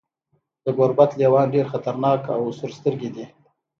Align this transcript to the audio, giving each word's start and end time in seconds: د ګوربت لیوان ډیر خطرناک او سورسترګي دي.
د 0.63 0.65
ګوربت 0.77 1.11
لیوان 1.19 1.47
ډیر 1.55 1.65
خطرناک 1.71 2.21
او 2.35 2.41
سورسترګي 2.59 3.09
دي. 3.15 3.25